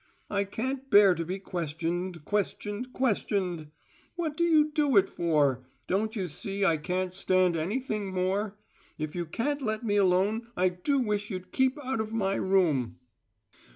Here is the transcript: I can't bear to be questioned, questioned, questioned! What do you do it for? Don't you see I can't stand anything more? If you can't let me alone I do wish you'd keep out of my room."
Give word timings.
I 0.31 0.45
can't 0.45 0.89
bear 0.89 1.13
to 1.13 1.23
be 1.23 1.37
questioned, 1.37 2.25
questioned, 2.25 2.91
questioned! 2.91 3.69
What 4.15 4.35
do 4.35 4.43
you 4.43 4.71
do 4.71 4.97
it 4.97 5.07
for? 5.07 5.63
Don't 5.85 6.15
you 6.15 6.27
see 6.27 6.65
I 6.65 6.77
can't 6.77 7.13
stand 7.13 7.55
anything 7.55 8.07
more? 8.11 8.57
If 8.97 9.13
you 9.13 9.27
can't 9.27 9.61
let 9.61 9.83
me 9.85 9.97
alone 9.97 10.47
I 10.57 10.69
do 10.69 10.97
wish 10.99 11.29
you'd 11.29 11.51
keep 11.51 11.77
out 11.85 12.01
of 12.01 12.13
my 12.13 12.33
room." 12.33 12.97